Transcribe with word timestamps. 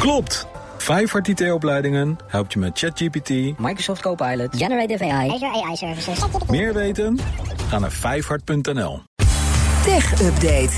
Klopt! 0.00 0.46
Vijfhart 0.78 1.28
IT-opleidingen 1.28 2.18
helpt 2.26 2.52
je 2.52 2.58
met 2.58 2.78
ChatGPT, 2.78 3.58
Microsoft 3.58 4.00
Copilot, 4.00 4.56
Generative 4.56 5.04
AI, 5.04 5.30
Azure 5.30 5.64
AI 5.64 5.76
Services. 5.76 6.18
meer 6.48 6.74
weten? 6.74 7.18
Ga 7.68 7.78
naar 7.78 7.92
vijfhart.nl. 7.92 9.02
Tech 9.84 10.20
Update. 10.22 10.70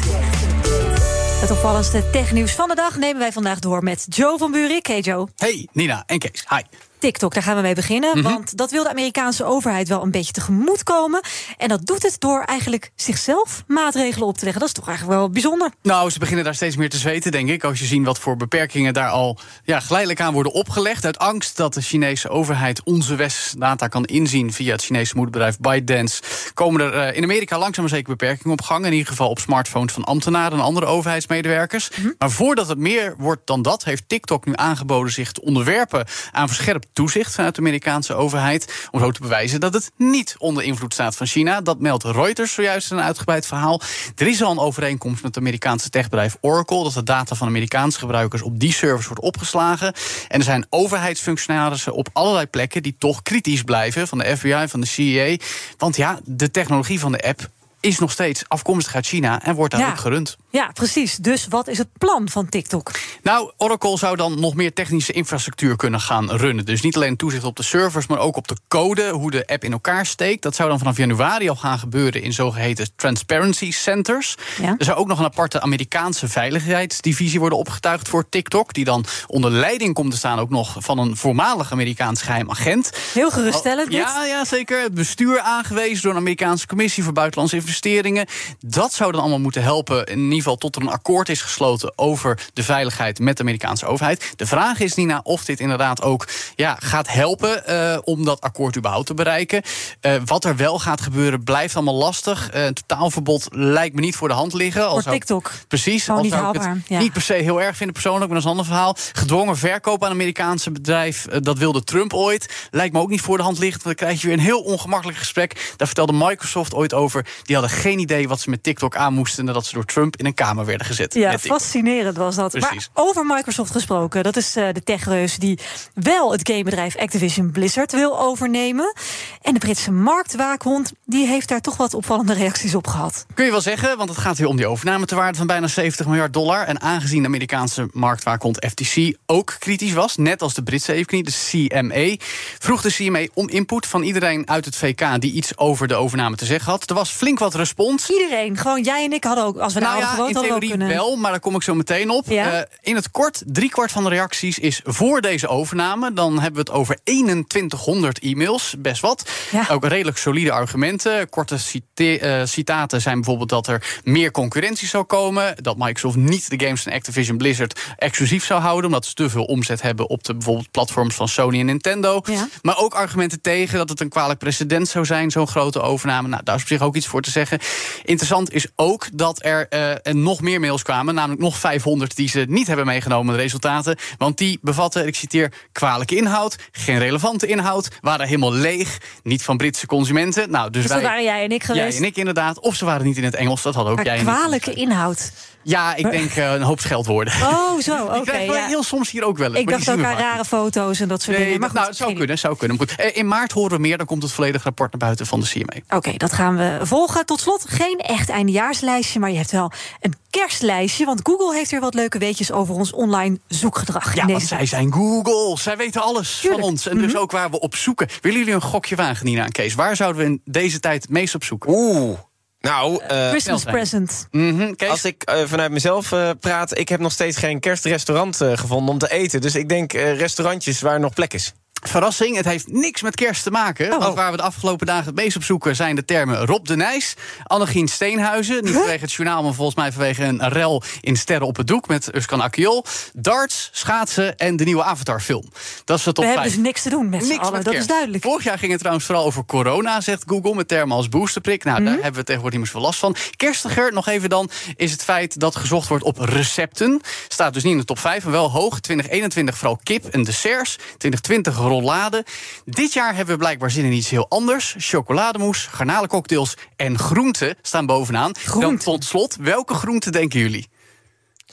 Het 1.41 1.51
opvallendste 1.51 2.11
technieuws 2.11 2.53
van 2.53 2.69
de 2.69 2.75
dag 2.75 2.97
nemen 2.97 3.19
wij 3.19 3.33
vandaag 3.33 3.59
door 3.59 3.83
met 3.83 4.07
Joe 4.09 4.39
van 4.39 4.53
Buurik. 4.53 4.87
Hey 4.87 5.01
Joe. 5.01 5.29
Hey, 5.37 5.69
Nina 5.73 6.03
en 6.07 6.19
Kees. 6.19 6.45
Hi. 6.49 6.63
TikTok, 7.03 7.35
daar 7.35 7.43
gaan 7.43 7.57
we 7.57 7.63
mee 7.63 7.75
beginnen. 7.75 8.23
Want 8.23 8.57
dat 8.57 8.71
wil 8.71 8.83
de 8.83 8.91
Amerikaanse 8.91 9.45
overheid 9.45 9.89
wel 9.89 10.03
een 10.03 10.11
beetje 10.11 10.33
tegemoet 10.33 10.83
komen. 10.83 11.21
En 11.57 11.69
dat 11.69 11.87
doet 11.87 12.03
het 12.03 12.17
door 12.19 12.43
eigenlijk 12.43 12.91
zichzelf 12.97 13.65
maatregelen 13.67 14.27
op 14.27 14.39
te 14.39 14.45
leggen. 14.45 14.61
Dat 14.61 14.69
is 14.69 14.75
toch 14.75 14.89
eigenlijk 14.89 15.19
wel 15.19 15.31
bijzonder. 15.31 15.71
Nou, 15.83 16.11
ze 16.11 16.19
beginnen 16.19 16.45
daar 16.45 16.55
steeds 16.55 16.77
meer 16.77 16.91
te 16.91 16.97
zweten, 16.97 17.33
denk 17.33 17.49
ik. 17.49 17.65
Als 17.65 17.79
je 17.79 17.85
ziet 17.85 18.05
wat 18.05 18.19
voor 18.19 18.37
beperkingen 18.37 18.95
daar 18.95 19.09
al 19.09 19.39
ja, 19.65 19.81
geleidelijk 19.81 20.21
aan 20.21 20.33
worden 20.33 20.53
opgelegd. 20.53 21.05
Uit 21.05 21.19
angst 21.19 21.57
dat 21.57 21.75
de 21.75 21.81
Chinese 21.81 22.29
overheid 22.29 22.83
onze 22.85 23.15
West-data 23.15 23.89
kan 23.89 24.05
inzien 24.05 24.53
via 24.53 24.73
het 24.73 24.83
Chinese 24.83 25.13
moederbedrijf 25.15 25.59
ByteDance. 25.59 26.23
Komen 26.55 26.81
er 26.81 26.95
eh, 26.95 27.17
in 27.17 27.23
Amerika 27.23 27.59
langzaam 27.59 27.85
maar 27.85 27.95
zeker 27.95 28.17
beperkingen 28.17 28.53
op 28.53 28.63
gang. 28.63 28.87
In 28.87 28.93
ieder 28.93 29.09
geval 29.09 29.29
op 29.29 29.39
smartphones 29.39 29.93
van 29.93 30.05
ambtenaren 30.05 30.59
en 30.59 30.65
andere 30.65 30.87
overheidsmedewerkers. 30.87 31.91
Maar 32.19 32.31
voordat 32.31 32.69
het 32.69 32.79
meer 32.79 33.15
wordt 33.19 33.47
dan 33.47 33.63
dat, 33.63 33.85
heeft 33.85 34.09
TikTok 34.09 34.47
nu 34.47 34.53
aangeboden 34.55 35.13
zich 35.13 35.33
te 35.33 35.43
onderwerpen 35.43 36.07
aan 36.31 36.49
verscherpt 36.49 36.87
toezicht 36.93 37.35
vanuit 37.35 37.55
de 37.55 37.61
Amerikaanse 37.61 38.15
overheid. 38.15 38.87
Om 38.91 39.01
zo 39.01 39.11
te 39.11 39.21
bewijzen 39.21 39.61
dat 39.61 39.75
het 39.75 39.91
niet 39.97 40.35
onder 40.39 40.63
invloed 40.65 40.93
staat 40.93 41.17
van 41.17 41.27
China. 41.27 41.61
Dat 41.61 41.79
meldt 41.81 42.05
Reuters 42.05 42.53
zojuist 42.53 42.91
in 42.91 42.97
een 42.97 43.03
uitgebreid 43.03 43.47
verhaal. 43.47 43.81
Er 44.17 44.27
is 44.27 44.43
al 44.43 44.51
een 44.51 44.59
overeenkomst 44.59 45.23
met 45.23 45.35
het 45.35 45.45
Amerikaanse 45.45 45.91
techbedrijf 45.91 46.37
Oracle. 46.41 46.83
Dat 46.83 46.93
de 46.93 47.03
data 47.03 47.35
van 47.35 47.49
Amerikaanse 47.49 47.99
gebruikers 47.99 48.43
op 48.43 48.61
die 48.61 48.73
servers 48.73 49.07
wordt 49.07 49.23
opgeslagen. 49.23 49.95
En 50.29 50.39
er 50.39 50.45
zijn 50.45 50.67
overheidsfunctionarissen 50.71 51.93
op 51.95 52.09
allerlei 52.13 52.47
plekken 52.47 52.83
die 52.83 52.95
toch 52.99 53.23
kritisch 53.23 53.63
blijven. 53.63 54.09
Van 54.09 54.19
de 54.19 54.37
FBI, 54.37 54.65
van 54.69 54.81
de 54.81 54.87
CIA. 54.87 55.37
Want 55.79 55.97
ja, 55.97 56.19
de 56.25 56.51
technologie 56.51 57.01
van 57.01 57.13
de 57.13 57.23
app 57.23 57.49
is 57.81 57.99
nog 57.99 58.11
steeds 58.11 58.45
afkomstig 58.49 58.95
uit 58.95 59.07
China 59.07 59.43
en 59.43 59.55
wordt 59.55 59.73
daar 59.73 59.81
Ja. 59.83 59.91
ook 59.91 59.99
gerund. 59.99 60.37
Ja, 60.51 60.71
precies. 60.73 61.17
Dus 61.17 61.47
wat 61.49 61.69
is 61.69 61.79
het 61.79 61.89
plan 61.99 62.29
van 62.29 62.49
TikTok? 62.49 62.91
Nou, 63.23 63.53
Oracle 63.57 63.99
zou 63.99 64.17
dan 64.17 64.41
nog 64.41 64.55
meer 64.55 64.73
technische 64.73 65.13
infrastructuur 65.13 65.77
kunnen 65.77 66.01
gaan 66.01 66.31
runnen. 66.31 66.65
Dus 66.65 66.81
niet 66.81 66.97
alleen 66.97 67.17
toezicht 67.17 67.45
op 67.45 67.57
de 67.57 67.63
servers, 67.63 68.07
maar 68.07 68.19
ook 68.19 68.37
op 68.37 68.49
de 68.49 68.57
code, 68.69 69.11
hoe 69.11 69.31
de 69.31 69.47
app 69.47 69.65
in 69.65 69.73
elkaar 69.73 70.07
steekt. 70.07 70.43
Dat 70.43 70.55
zou 70.55 70.69
dan 70.69 70.79
vanaf 70.79 70.97
januari 70.97 71.49
al 71.49 71.57
gaan 71.57 71.79
gebeuren 71.79 72.23
in 72.23 72.33
zogeheten 72.33 72.89
transparency 72.97 73.71
centers. 73.71 74.35
Ja. 74.61 74.75
Er 74.79 74.85
zou 74.85 74.99
ook 74.99 75.07
nog 75.07 75.19
een 75.19 75.25
aparte 75.25 75.61
Amerikaanse 75.61 76.29
veiligheidsdivisie 76.29 77.41
worden 77.41 77.59
opgetuigd 77.59 78.09
voor 78.09 78.29
TikTok, 78.29 78.73
die 78.73 78.85
dan 78.85 79.05
onder 79.27 79.51
leiding 79.51 79.95
komt 79.95 80.11
te 80.11 80.17
staan 80.17 80.39
ook 80.39 80.51
nog 80.51 80.77
van 80.79 80.99
een 80.99 81.17
voormalig 81.17 81.73
Amerikaans 81.73 82.23
geheim 82.23 82.51
agent. 82.51 82.91
Heel 83.13 83.31
geruststellend 83.31 83.91
dit. 83.91 84.01
Ja, 84.01 84.25
ja, 84.25 84.45
zeker. 84.45 84.83
Het 84.83 84.95
bestuur 84.95 85.41
aangewezen 85.41 86.03
door 86.03 86.13
een 86.13 86.19
Amerikaanse 86.19 86.67
commissie 86.67 87.03
voor 87.03 87.13
buitenlandse 87.13 87.57
investeringen. 87.57 88.27
Dat 88.61 88.93
zou 88.93 89.13
dan 89.13 89.21
allemaal 89.21 89.39
moeten 89.41 89.63
helpen, 89.63 90.07
in 90.07 90.19
ieder 90.19 90.37
geval 90.37 90.57
tot 90.57 90.77
er 90.77 90.83
een 90.83 90.89
akkoord 90.89 91.29
is 91.29 91.41
gesloten 91.41 91.93
over 91.99 92.39
de 92.53 92.63
veiligheid 92.63 93.12
met 93.19 93.37
de 93.37 93.43
Amerikaanse 93.43 93.87
overheid. 93.87 94.33
De 94.37 94.47
vraag 94.47 94.81
is, 94.81 94.95
Nina, 94.95 95.21
of 95.23 95.45
dit 95.45 95.61
inderdaad 95.61 96.03
ook 96.03 96.29
ja, 96.55 96.77
gaat 96.81 97.09
helpen 97.09 97.67
eh, 97.67 97.99
om 98.05 98.25
dat 98.25 98.41
akkoord 98.41 98.77
überhaupt 98.77 99.07
te 99.07 99.15
bereiken. 99.15 99.63
Eh, 100.01 100.15
wat 100.25 100.45
er 100.45 100.57
wel 100.57 100.79
gaat 100.79 101.01
gebeuren, 101.01 101.45
blijft 101.45 101.75
allemaal 101.75 101.95
lastig. 101.95 102.51
Eh, 102.51 102.65
een 102.65 102.75
totaalverbod 102.75 103.47
lijkt 103.51 103.95
me 103.95 104.01
niet 104.01 104.17
voor 104.17 104.29
de 104.29 104.35
hand 104.35 104.53
liggen. 104.53 104.91
Voor 104.91 105.03
TikTok. 105.03 105.51
Precies, 105.69 106.05
Gewoon 106.05 106.17
al 106.17 106.25
niet 106.25 106.33
zou 106.33 106.47
ik 106.47 106.53
het 106.53 106.63
haalbaar, 106.63 106.83
ja. 106.87 106.99
niet 106.99 107.13
per 107.13 107.23
se 107.23 107.33
heel 107.33 107.61
erg 107.61 107.77
vinden 107.77 107.95
persoonlijk, 107.95 108.31
maar 108.31 108.41
dat 108.41 108.45
is 108.47 108.53
een 108.53 108.59
ander 108.59 108.67
verhaal. 108.67 108.97
Gedwongen 109.13 109.57
verkoop 109.57 110.03
aan 110.03 110.11
een 110.11 110.15
Amerikaanse 110.15 110.71
bedrijf, 110.71 111.27
dat 111.41 111.59
wilde 111.59 111.85
Trump 111.85 112.15
ooit. 112.15 112.69
Lijkt 112.71 112.93
me 112.93 113.01
ook 113.01 113.11
niet 113.11 113.21
voor 113.21 113.37
de 113.37 113.43
hand 113.43 113.59
liggend, 113.59 113.83
want 113.83 113.99
dan 113.99 114.07
krijg 114.07 114.21
je 114.21 114.27
weer 114.27 114.37
een 114.37 114.43
heel 114.43 114.61
ongemakkelijk 114.61 115.19
gesprek. 115.19 115.75
Daar 115.77 115.87
vertelde 115.87 116.13
Microsoft 116.13 116.75
ooit 116.75 116.95
over. 116.95 117.27
Die 117.43 117.57
hadden 117.57 117.77
geen 117.77 117.99
idee 117.99 118.29
wat 118.29 118.41
ze 118.41 118.51
met 118.51 118.63
TikTok 118.63 118.97
aan 118.97 119.15
moesten 119.15 119.45
nadat 119.45 119.67
ze 119.67 119.75
door 119.75 119.85
Trump 119.85 120.17
in 120.17 120.27
een 120.27 120.35
kamer 120.35 120.65
werden 120.65 120.87
gezet. 120.87 121.15
Ja, 121.15 121.39
fascinerend 121.39 122.17
was 122.17 122.35
dat. 122.35 122.51
Precies. 122.51 122.91
Maar 122.95 123.02
over 123.09 123.27
Microsoft 123.27 123.73
gesproken, 123.73 124.23
dat 124.23 124.37
is 124.37 124.57
eh, 124.57 124.69
de 124.73 124.83
techreus 124.83 125.37
die 125.37 125.59
wel 125.95 126.33
het 126.33 126.49
gamebedrijf 126.49 126.97
Activision 126.97 127.51
Blizzard 127.51 127.93
wil 127.93 128.21
overnemen. 128.21 128.95
En 129.43 129.53
de 129.53 129.59
Britse 129.59 129.93
marktwaakhond, 129.93 130.93
die 131.05 131.27
heeft 131.27 131.49
daar 131.49 131.61
toch 131.61 131.77
wat 131.77 131.95
opvallende 131.95 132.33
reacties 132.33 132.75
op 132.75 132.87
gehad. 132.87 133.27
Kun 133.35 133.45
je 133.45 133.51
wel 133.51 133.61
zeggen, 133.61 133.97
want 133.97 134.09
het 134.09 134.19
gaat 134.19 134.39
weer 134.39 134.47
om 134.47 134.57
die 134.57 134.67
overname 134.67 135.07
te 135.07 135.15
waarde 135.15 135.39
van 135.39 135.47
bijna 135.47 135.67
70 135.67 136.07
miljard 136.07 136.33
dollar. 136.33 136.65
En 136.67 136.81
aangezien 136.81 137.21
de 137.21 137.29
Amerikaanse 137.29 137.89
marktwaakhond 137.93 138.67
FTC 138.71 139.17
ook 139.27 139.57
kritisch 139.59 139.93
was, 139.93 140.17
net 140.17 140.43
als 140.43 140.55
de 140.55 140.63
Britse 140.63 140.93
evenknie, 140.93 141.23
de 141.23 141.69
CMA, 141.69 142.17
vroeg 142.59 142.83
de 142.83 142.93
CMA 142.93 143.27
om 143.35 143.49
input 143.49 143.87
van 143.87 144.03
iedereen 144.03 144.49
uit 144.49 144.65
het 144.65 144.77
VK 144.77 145.21
die 145.21 145.33
iets 145.33 145.59
over 145.59 145.89
de 145.89 145.95
overname 145.95 146.37
te 146.37 146.45
zeggen 146.45 146.71
had. 146.71 146.89
Er 146.91 146.95
was 146.95 147.11
flink 147.11 147.39
wat 147.39 147.55
respons. 147.55 148.11
Iedereen, 148.11 148.57
gewoon 148.57 148.83
jij 148.83 149.05
en 149.05 149.13
ik 149.13 149.25
hadden 149.25 149.45
ook, 149.45 149.59
als 149.59 149.75
we 149.75 149.81
Nou 149.81 149.93
hadden 149.93 150.09
ja, 150.09 150.15
gewoond, 150.15 150.31
in 150.31 150.35
hadden 150.37 150.53
we 150.53 150.57
ook 150.57 150.63
theorie 150.63 150.87
kunnen. 150.87 150.97
wel, 150.97 151.17
maar 151.17 151.31
daar 151.31 151.41
kom 151.41 151.55
ik 151.55 151.63
zo 151.63 151.75
meteen 151.75 152.11
op. 152.11 152.27
Ja? 152.27 152.53
Eh, 152.53 152.63
in 152.93 152.99
het 152.99 153.11
kort, 153.11 153.43
driekwart 153.47 153.93
van 153.93 154.05
de 154.05 154.09
reacties 154.09 154.59
is 154.59 154.81
voor 154.85 155.21
deze 155.21 155.49
overname. 155.49 156.13
Dan 156.13 156.33
hebben 156.33 156.65
we 156.65 156.71
het 156.71 156.71
over 156.71 156.99
2100 157.05 158.19
e-mails, 158.19 158.75
best 158.79 159.01
wat. 159.01 159.31
Ja. 159.51 159.67
Ook 159.71 159.85
redelijk 159.85 160.17
solide 160.17 160.53
argumenten. 160.53 161.29
Korte 161.29 161.59
eh, 161.95 162.41
citaten 162.45 163.01
zijn 163.01 163.15
bijvoorbeeld 163.15 163.49
dat 163.49 163.67
er 163.67 164.01
meer 164.05 164.31
concurrentie 164.31 164.89
zou 164.89 165.05
komen. 165.05 165.55
Dat 165.63 165.77
Microsoft 165.77 166.17
niet 166.17 166.51
de 166.51 166.65
games 166.65 166.83
van 166.83 166.93
Activision 166.93 167.37
Blizzard 167.37 167.81
exclusief 167.97 168.45
zou 168.45 168.61
houden. 168.61 168.85
Omdat 168.85 169.07
ze 169.07 169.15
te 169.15 169.31
veel 169.31 169.45
omzet 169.45 169.83
hebben 169.83 170.09
op 170.09 170.25
de 170.25 170.33
bijvoorbeeld 170.33 170.71
platforms 170.71 171.15
van 171.15 171.29
Sony 171.29 171.61
en 171.61 171.67
Nintendo. 171.67 172.21
Ja. 172.25 172.49
Maar 172.63 172.79
ook 172.79 172.95
argumenten 172.95 173.41
tegen 173.41 173.79
dat 173.79 173.89
het 173.89 174.01
een 174.01 174.09
kwalijk 174.09 174.39
precedent 174.39 174.89
zou 174.89 175.05
zijn, 175.05 175.31
zo'n 175.31 175.49
grote 175.49 175.81
overname. 175.81 176.29
Nou, 176.29 176.43
daar 176.43 176.55
is 176.57 176.63
op 176.63 176.69
zich 176.69 176.81
ook 176.81 176.97
iets 176.97 177.07
voor 177.07 177.23
te 177.23 177.31
zeggen. 177.31 177.59
Interessant 178.03 178.53
is 178.53 178.67
ook 178.77 179.09
dat 179.13 179.45
er 179.45 179.69
eh, 179.69 179.91
er 179.91 180.17
nog 180.17 180.41
meer 180.41 180.61
mails 180.61 180.83
kwamen, 180.83 181.15
namelijk 181.15 181.41
nog 181.41 181.59
500 181.59 182.17
die 182.17 182.29
ze 182.29 182.45
niet 182.49 182.67
hebben 182.67 182.82
meegenomen, 182.85 183.35
de 183.35 183.41
resultaten. 183.41 183.97
Want 184.19 184.39
die 184.39 184.59
bevatten, 184.63 185.07
ik 185.07 185.15
citeer, 185.15 185.53
kwalijke 185.73 186.17
inhoud, 186.17 186.57
geen 186.73 186.99
relevante 186.99 187.47
inhoud, 187.47 187.89
waren 188.01 188.27
helemaal 188.27 188.53
leeg, 188.53 188.99
niet 189.23 189.43
van 189.43 189.57
Britse 189.57 189.87
consumenten. 189.87 190.51
Nou, 190.51 190.71
dus, 190.71 190.83
Dus 190.83 190.93
wij, 190.93 191.03
waren 191.03 191.25
jij 191.25 191.45
en 191.45 191.51
ik 191.51 191.63
jij 191.65 191.77
geweest. 191.77 191.99
en 191.99 192.05
ik 192.05 192.17
inderdaad. 192.17 192.61
Of 192.61 192.75
ze 192.75 192.85
waren 192.85 193.07
niet 193.07 193.17
in 193.17 193.25
het 193.25 193.35
Engels, 193.35 193.63
dat 193.63 193.75
hadden 193.75 193.93
ook 193.93 194.05
maar 194.05 194.17
jij 194.17 194.19
kwalijke 194.19 194.73
inhoud. 194.75 195.33
Ja, 195.63 195.95
ik 195.95 196.11
denk 196.11 196.31
eh, 196.31 196.53
een 196.53 196.63
hoop 196.63 196.81
scheldwoorden. 196.81 197.33
Oh, 197.43 197.79
zo, 197.81 198.05
oké. 198.05 198.17
ik 198.19 198.23
krijg 198.25 198.47
wel 198.47 198.57
ja. 198.57 198.67
heel 198.67 198.83
soms 198.83 199.11
hier 199.11 199.25
ook 199.25 199.39
wel 199.39 199.49
eens. 199.49 199.59
Ik 199.59 199.69
dacht 199.69 199.91
ook 199.91 200.05
aan 200.05 200.17
rare 200.17 200.45
foto's 200.45 201.01
en 201.01 201.09
dat 201.09 201.23
soort 201.23 201.37
Nee, 201.37 201.45
dingen. 201.47 201.61
Maar 201.61 201.69
dat- 201.69 201.77
nou, 201.77 201.89
het 201.89 201.97
zou 201.99 202.15
kunnen, 202.15 202.39
zou 202.39 202.57
kunnen. 202.57 202.77
Maar 202.77 202.89
goed, 202.89 202.99
eh, 202.99 203.17
in 203.17 203.29
maart 203.29 203.53
horen 203.53 203.71
we 203.77 203.79
meer, 203.79 203.97
dan 203.99 204.07
komt 204.07 204.23
het 204.23 204.33
volledige 204.33 204.65
rapport 204.65 204.91
naar 204.91 205.01
buiten 205.01 205.27
van 205.27 205.41
de 205.41 205.47
CMA. 205.47 205.97
Oké, 205.97 206.13
dat 206.17 206.33
gaan 206.33 206.57
we 206.57 206.79
volgen. 206.83 207.27
Tot 207.27 207.41
slot, 207.41 207.65
geen 207.69 207.99
echt 207.99 208.29
eindejaarslijstje, 208.29 209.19
maar 209.21 209.31
je 209.31 209.37
hebt 209.37 209.51
wel 209.51 209.73
een 210.01 210.15
kerstlijstje. 210.31 211.05
Want 211.05 211.21
Google 211.23 211.55
heeft 211.57 211.71
weer 211.71 211.81
wat 211.81 211.95
leuke 211.95 212.19
weetjes 212.19 212.53
over 212.53 212.75
ons 212.75 212.93
online 212.93 213.39
zoekgedrag. 213.49 214.15
Ja, 214.15 214.27
want 214.27 214.43
zij 214.43 214.67
zijn 214.67 214.93
Google. 214.93 215.59
Zij 215.59 215.77
weten 215.77 216.03
alles 216.03 216.39
Tuurlijk. 216.41 216.61
van 216.63 216.71
ons. 216.71 216.87
En 216.89 216.99
dus 216.99 217.17
ook 217.17 217.31
waar 217.31 217.51
we 217.51 217.61
op 217.61 217.77
zoeken. 217.77 218.09
Willen 218.21 218.39
jullie 218.39 218.55
een 218.55 218.61
gokje 218.63 218.97
wagen, 218.97 219.27
Nina 219.27 219.45
en 219.45 219.53
Kees? 219.53 219.75
Waar 219.75 219.97
zouden 219.97 220.23
we 220.23 220.29
in 220.29 220.41
deze 220.45 220.81
tijd 220.81 221.03
het 221.03 221.11
meest 221.11 221.35
op 221.35 221.45
zoeken? 221.45 221.71
Oeh. 221.73 222.19
Nou, 222.63 223.03
eh, 223.09 223.29
Christmas 223.29 223.65
present. 223.65 224.29
Mhm, 224.31 224.75
Kees? 224.75 224.89
als 224.89 225.05
ik 225.05 225.23
eh, 225.23 225.43
vanuit 225.45 225.71
mezelf 225.71 226.13
eh, 226.13 226.31
praat, 226.41 226.79
ik 226.79 226.89
heb 226.89 227.01
nog 227.01 227.13
steeds 227.13 227.37
geen 227.37 227.61
kerstrestaurant 227.61 228.41
eh, 228.41 228.57
gevonden 228.57 228.93
om 228.93 228.99
te 228.99 229.11
eten. 229.11 229.41
Dus 229.41 229.55
ik 229.55 229.69
denk 229.69 229.93
eh, 229.93 230.19
restaurantjes 230.19 230.81
waar 230.81 231.01
nog 231.01 231.15
plek 231.15 231.35
is. 231.35 231.53
Verrassing, 231.89 232.37
het 232.37 232.45
heeft 232.45 232.73
niks 232.73 233.03
met 233.03 233.15
kerst 233.15 233.43
te 233.43 233.51
maken. 233.51 233.93
Oh. 233.93 233.99
Want 233.99 234.15
waar 234.15 234.31
we 234.31 234.37
de 234.37 234.43
afgelopen 234.43 234.87
dagen 234.87 235.05
het 235.07 235.15
meest 235.15 235.37
op 235.37 235.45
zoeken 235.45 235.77
zijn 235.77 235.97
de 235.97 236.05
termen 236.05 236.47
Rob 236.47 236.67
de 236.67 236.77
Nijs, 236.77 237.15
Annegien 237.45 237.89
Steenhuizen. 237.89 238.65
Niet 238.65 238.73
vanwege 238.75 239.01
het 239.01 239.13
journaal, 239.13 239.43
maar 239.43 239.55
volgens 239.55 239.77
mij 239.77 239.93
vanwege 239.93 240.25
een 240.25 240.49
rel 240.49 240.83
in 241.01 241.17
Sterren 241.17 241.47
op 241.47 241.57
het 241.57 241.67
Doek 241.67 241.89
met 241.89 242.15
Uskan 242.15 242.43
Akiol. 242.43 242.85
Darts, 243.13 243.69
schaatsen 243.73 244.37
en 244.37 244.57
de 244.57 244.65
nieuwe 244.65 244.83
Avatar-film. 244.83 245.45
Dat 245.85 245.99
is 245.99 246.05
de 246.05 246.13
top 246.13 246.25
We 246.25 246.31
5. 246.31 246.35
hebben 246.35 246.57
dus 246.57 246.67
niks 246.67 246.83
te 246.83 246.89
doen 246.91 247.09
met 247.09 247.25
z'n 247.25 247.33
allen, 247.33 247.53
met 247.53 247.65
dat 247.65 247.73
kerst. 247.73 247.81
is 247.81 247.87
duidelijk. 247.87 248.25
Vorig 248.25 248.45
jaar 248.45 248.59
ging 248.59 248.71
het 248.71 248.81
trouwens 248.81 249.07
vooral 249.07 249.25
over 249.25 249.45
corona, 249.45 250.01
zegt 250.01 250.23
Google, 250.27 250.55
met 250.55 250.69
termen 250.69 250.97
als 250.97 251.09
boosterprik. 251.09 251.65
Nou, 251.65 251.77
Mhm. 251.81 251.85
daar 251.85 251.95
hebben 252.03 252.21
we 252.21 252.25
tegenwoordig 252.27 252.59
niet 252.59 252.73
meer 252.73 252.83
zoveel 252.83 252.87
last 252.87 252.99
van. 252.99 253.17
Kerstiger, 253.37 253.93
nog 253.93 254.09
even 254.09 254.29
dan, 254.29 254.51
is 254.77 254.93
het 254.93 255.03
feit 255.05 255.41
dat 255.41 255.57
gezocht 255.57 255.89
wordt 255.89 256.05
op 256.05 256.19
recepten. 256.19 257.01
Staat 257.29 257.55
dus 257.55 257.63
niet 257.63 257.73
in 257.73 257.79
de 257.79 257.85
top 257.85 257.99
5, 257.99 258.23
maar 258.23 258.33
wel 258.33 258.51
hoog. 258.51 258.81
2021 258.81 259.57
vooral 259.59 259.81
kip 259.83 260.05
en 260.07 260.23
desserts. 260.23 260.77
2020 260.99 261.55
rollade. 261.73 262.25
Dit 262.65 262.93
jaar 262.93 263.15
hebben 263.15 263.35
we 263.35 263.41
blijkbaar 263.41 263.71
zin 263.71 263.85
in 263.85 263.93
iets 263.93 264.11
heel 264.11 264.27
anders. 264.29 264.75
Chocolademousse, 264.79 265.71
garnalencocktails 265.71 266.55
en 266.77 266.99
groenten 266.99 267.57
staan 267.63 267.87
bovenaan. 267.87 268.33
Dan 268.59 268.77
tot 268.79 269.05
slot, 269.05 269.37
welke 269.41 269.75
groenten 269.75 270.13
denken 270.13 270.41
jullie? 270.41 270.69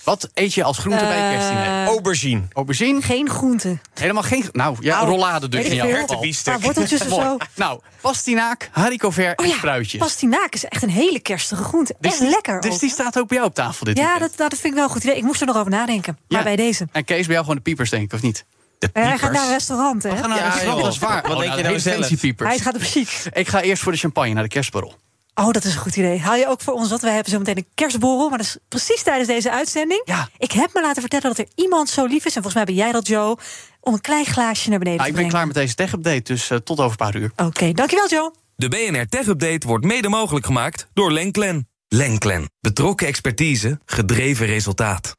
Wat 0.04 0.30
eet 0.34 0.54
je 0.54 0.64
als 0.64 0.78
groente 0.78 1.04
bij 1.04 1.32
kerstdiner? 1.32 1.66
Eh, 1.66 1.86
Aubergine. 1.86 2.42
Aubergine? 2.54 3.02
Geen 3.02 3.30
groente. 3.30 3.78
Helemaal 3.94 4.24
geen... 4.24 4.46
Nou, 4.52 4.78
ja, 4.80 4.96
Nou, 4.96 5.10
rollade 5.10 5.50
dus 5.50 5.66
in 5.66 5.76
jouw 5.76 5.88
geval. 5.88 6.26
Maar 6.46 6.60
worteltjes 6.60 7.02
of 7.06 7.10
Mooi. 7.10 7.22
zo. 7.24 7.38
Nou, 7.56 7.80
pastinaak, 8.02 8.70
haricot 8.72 9.14
vert 9.14 9.40
Oh 9.40 9.46
en 9.46 9.52
ja, 9.52 9.58
spruitjes. 9.58 10.00
pastinaak 10.02 10.54
is 10.54 10.66
echt 10.66 10.84
een 10.84 10.90
hele 10.90 11.20
kerstige 11.20 11.64
groente. 11.64 11.96
Dus 12.00 12.12
echt 12.12 12.20
die- 12.22 12.30
lekker. 12.30 12.60
Dus 12.62 12.74
ook. 12.74 12.80
die 12.80 12.90
staat 12.90 13.20
ook 13.20 13.28
bij 13.28 13.38
jou 13.38 13.50
op 13.50 13.56
tafel 13.56 13.86
dit 13.86 13.98
ja, 13.98 14.18
dat, 14.20 14.32
dat 14.36 14.50
vind 14.50 14.64
ik 14.66 14.74
wel 14.74 14.84
een 14.84 14.90
goed 14.90 15.04
idee. 15.04 15.16
Ik 15.16 15.24
moest 15.24 15.42
er 15.42 15.48
nog 15.48 15.58
over 15.58 15.72
nadenken. 15.72 16.18
Maar 16.28 16.38
Ja. 16.38 16.44
bij 16.44 16.56
deze. 16.56 16.88
En 16.92 17.04
Kees, 17.06 17.22
bij 17.26 17.32
jou 17.34 17.40
gewoon 17.40 17.56
de 17.56 17.62
piepers, 17.62 17.90
denk 17.90 18.04
ik, 18.04 18.14
of 18.14 18.22
niet? 18.22 18.46
Hij 18.94 19.18
gaat 19.18 19.32
naar 19.32 19.44
een 19.44 19.52
restaurant, 19.52 20.04
hè? 20.04 20.10
We 20.10 20.16
gaan 20.18 20.30
naar 20.30 20.38
Ja, 20.38 20.50
restaurant, 20.50 20.84
dat 20.84 20.94
is 20.94 21.00
waar. 21.00 21.22
Wat 21.22 21.32
Oh, 21.32 21.40
denk 21.40 21.52
je 21.52 21.58
de 21.58 21.64
nou 21.68 21.80
zelf? 21.80 22.10
Hij 22.38 22.60
gaat 22.60 22.76
op 22.76 22.82
chic. 22.82 23.22
Ik 23.34 23.48
ga 23.48 23.62
eerst 23.62 23.84
voor 23.84 23.92
de 23.92 23.98
champagne 23.98 24.34
naar 24.34 24.44
de 24.44 24.50
kerstborrel. 24.50 24.96
Oh, 25.34 25.52
dat 25.52 25.64
is 25.64 25.74
een 25.74 25.80
goed 25.80 25.96
idee. 25.96 26.20
Haal 26.20 26.36
je 26.36 26.48
ook 26.48 26.62
voor 26.62 26.74
ons 26.74 26.90
wat? 26.90 27.02
Wij 27.02 27.14
hebben 27.14 27.32
zo 27.32 27.38
meteen 27.38 27.58
een 27.58 27.68
kerstborrel. 27.76 28.30
Maar 28.30 28.38
dat 28.38 28.48
is 28.48 28.58
precies 28.68 29.04
tijdens 29.04 29.28
deze 29.28 29.52
uitzending. 29.52 30.02
Ja. 30.06 30.30
Ik 30.38 30.52
heb 30.52 30.70
me 30.74 30.82
laten 30.82 31.02
vertellen 31.02 31.28
dat 31.28 31.38
er 31.38 31.48
iemand 31.56 31.90
zo 31.90 32.06
lief 32.06 32.26
is. 32.26 32.36
En 32.36 32.42
volgens 32.42 32.54
mij 32.54 32.64
ben 32.64 32.74
jij 32.74 32.92
dat, 32.92 33.08
Joe. 33.08 33.38
Om 33.82 33.94
een 33.94 34.02
klein 34.02 34.26
glaasje 34.26 34.70
naar 34.70 34.80
beneden 34.80 34.98
Nou, 35.00 35.10
ik 35.10 35.16
te 35.16 35.22
ben 35.22 35.30
brengen. 35.30 35.32
klaar 35.32 35.46
met 35.46 35.56
deze 35.56 35.76
tech-update, 35.76 36.34
dus 36.34 36.50
eh, 36.50 36.58
tot 36.58 36.80
over 36.80 36.92
een 36.92 36.98
paar 36.98 37.16
uur. 37.16 37.32
Oké, 37.36 37.72
dankjewel, 37.72 38.08
Joe. 38.10 38.34
De 38.56 38.68
BNR 38.68 39.06
Tech 39.08 39.28
Update 39.28 39.68
wordt 39.68 39.86
mede 39.86 40.10
mogelijk 40.10 40.46
gemaakt 40.46 40.88
door 40.94 41.12
Lenklen. 41.12 41.68
Lenklen. 41.88 42.50
Betrokken 42.62 43.08
expertise, 43.08 43.80
gedreven 43.86 44.46
resultaat. 44.46 45.16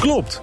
Klopt. 0.00 0.42